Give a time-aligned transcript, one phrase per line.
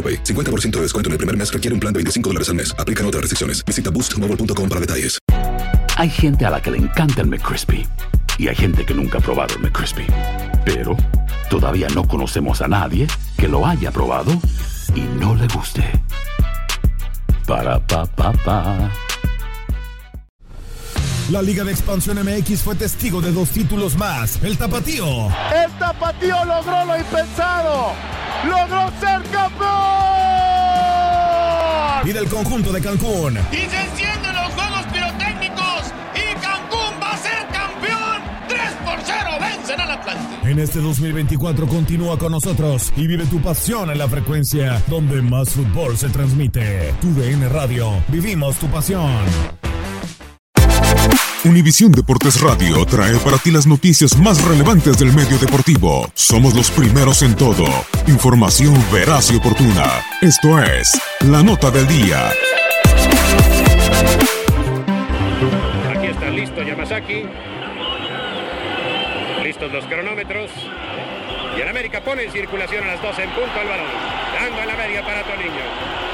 [0.00, 0.24] AroPay.
[0.24, 2.74] 50% de descuento en el primer mes requiere un plan de 25 dólares al mes.
[2.78, 3.62] Aplican otras restricciones.
[3.66, 5.18] Visita boostmobile.com para detalles.
[5.96, 7.86] Hay gente a la que le encanta el McCrispy
[8.38, 10.06] y hay gente que nunca ha probado el McCrispy.
[10.64, 10.96] Pero
[11.50, 14.32] todavía no conocemos a nadie que lo haya probado
[14.94, 15.84] y no le guste.
[17.46, 18.90] Para pa pa pa.
[21.30, 24.42] La Liga de Expansión MX fue testigo de dos títulos más.
[24.42, 25.26] El Tapatío.
[25.54, 27.92] El Tapatío logró lo impensado.
[28.44, 29.89] Logró ser campeón.
[32.10, 33.38] Y del conjunto de Cancún.
[33.52, 35.94] Y se encienden los juegos pirotécnicos.
[36.16, 38.22] Y Cancún va a ser campeón.
[38.48, 40.50] 3 por 0 vencen al Atlante.
[40.50, 45.50] En este 2024 continúa con nosotros y vive tu pasión en la frecuencia donde más
[45.50, 46.92] fútbol se transmite.
[47.00, 48.02] Tu DN Radio.
[48.08, 49.59] Vivimos tu pasión.
[51.42, 56.06] Univisión Deportes Radio trae para ti las noticias más relevantes del medio deportivo.
[56.12, 57.64] Somos los primeros en todo.
[58.08, 60.04] Información veraz y oportuna.
[60.20, 62.28] Esto es La Nota del Día.
[65.88, 67.24] Aquí está listo Yamazaki.
[69.42, 70.50] Listos los cronómetros.
[71.56, 73.88] Y en América pone en circulación a las 12 en punto al balón.
[74.34, 76.09] Dando en la media para Toniño.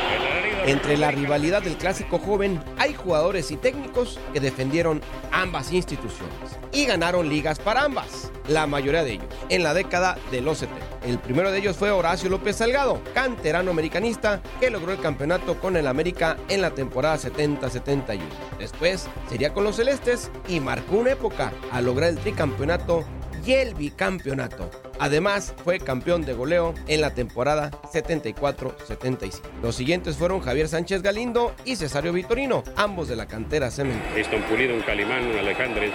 [0.66, 5.00] Entre la rivalidad del clásico joven, hay jugadores y técnicos que defendieron
[5.30, 10.40] ambas instituciones y ganaron ligas para ambas, la mayoría de ellos, en la década de
[10.40, 10.84] los 70.
[11.06, 15.76] El primero de ellos fue Horacio López Salgado, canterano americanista que logró el campeonato con
[15.76, 18.18] el América en la temporada 70-71.
[18.58, 23.04] Después sería con los Celestes y marcó una época al lograr el tricampeonato
[23.46, 24.68] y el bicampeonato.
[24.98, 29.40] Además, fue campeón de goleo en la temporada 74-75.
[29.62, 34.04] Los siguientes fueron Javier Sánchez Galindo y Cesario Vitorino, ambos de la cantera Cemento.
[34.14, 35.92] Listo, un pulido, un calimán, un Alejandres,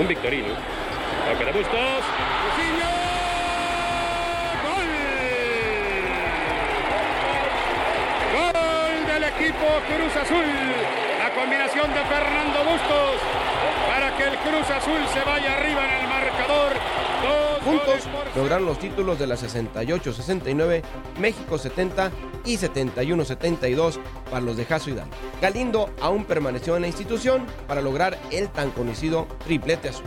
[0.00, 0.48] un Victorino.
[1.26, 1.72] De Bustos.
[4.62, 4.86] ¡Gol!
[8.32, 10.44] ¡Gol del equipo Cruz Azul!
[11.18, 13.20] La combinación de Fernando Bustos
[13.88, 17.05] para que el Cruz Azul se vaya arriba en el marcador.
[17.64, 20.82] Juntos lograron los títulos de la 68-69,
[21.18, 22.12] México 70
[22.44, 23.98] y 71-72
[24.30, 24.90] para los de Jaso.
[25.42, 30.06] Galindo aún permaneció en la institución para lograr el tan conocido triplete azul.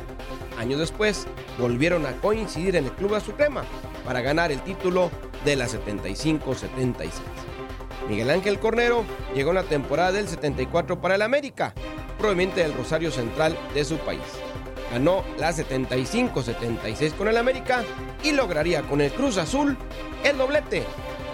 [0.57, 1.27] Años después,
[1.57, 3.63] volvieron a coincidir en el Club Azul Crema
[4.05, 5.11] para ganar el título
[5.45, 7.09] de la 75-76.
[8.09, 9.03] Miguel Ángel Cornero
[9.35, 11.73] llegó en la temporada del 74 para el América,
[12.17, 14.21] proveniente del Rosario Central de su país.
[14.91, 17.83] Ganó la 75-76 con el América
[18.23, 19.77] y lograría con el Cruz Azul
[20.23, 20.83] el doblete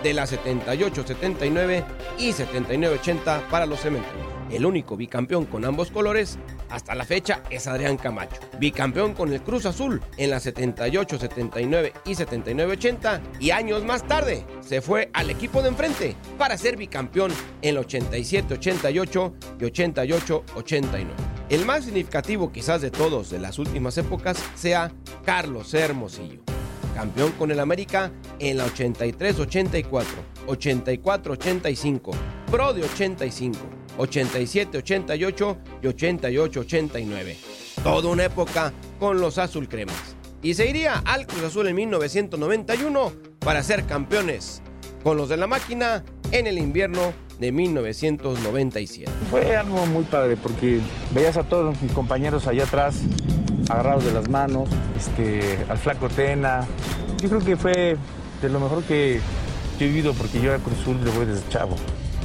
[0.04, 1.84] de la 78-79
[2.20, 4.26] y 79-80 para los cementerios.
[4.52, 6.38] El único bicampeón con ambos colores
[6.70, 8.40] hasta la fecha es Adrián Camacho.
[8.60, 14.82] Bicampeón con el Cruz Azul en la 78-79 y 79-80 y años más tarde se
[14.82, 21.35] fue al equipo de enfrente para ser bicampeón en el 87-88 y 88-89.
[21.50, 24.92] El más significativo quizás de todos de las últimas épocas sea
[25.24, 26.46] Carlos Hermosillo
[26.96, 30.04] campeón con el América en la 83-84,
[30.48, 32.12] 84-85,
[32.50, 33.60] Pro de 85,
[33.98, 37.36] 87-88 y 88-89.
[37.84, 40.16] Toda una época con los azul cremas.
[40.42, 44.62] Y se iría al Cruz Azul en 1991 para ser campeones
[45.04, 46.04] con los de la máquina
[46.40, 49.10] en el invierno de 1997.
[49.32, 52.98] Fue algo muy padre porque veías a todos mis compañeros allá atrás
[53.70, 54.68] agarrados de las manos,
[54.98, 56.68] este, al flaco Tena.
[57.22, 57.96] Yo creo que fue
[58.42, 59.22] de lo mejor que,
[59.80, 61.78] he vivido porque yo a Cruz Azul le voy desde chavo.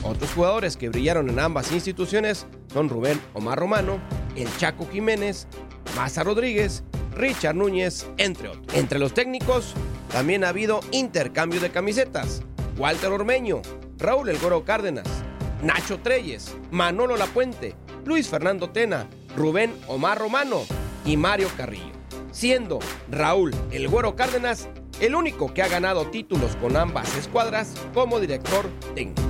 [0.03, 4.01] Otros jugadores que brillaron en ambas instituciones son Rubén Omar Romano,
[4.35, 5.47] el Chaco Jiménez,
[5.95, 6.83] Maza Rodríguez,
[7.15, 8.75] Richard Núñez, entre otros.
[8.75, 9.75] Entre los técnicos
[10.11, 12.43] también ha habido intercambio de camisetas.
[12.77, 13.62] Walter Ormeño,
[14.00, 15.06] Raúl El Goro Cárdenas,
[15.62, 17.76] Nacho Treyes, Manolo Lapuente,
[18.06, 19.06] Luis Fernando Tena,
[19.37, 20.62] Rubén Omar Romano
[21.05, 21.93] y Mario Carrillo,
[22.32, 22.79] siendo
[23.11, 24.70] Raúl El Güero Cárdenas
[25.00, 29.30] el único que ha ganado títulos con ambas escuadras como director técnico.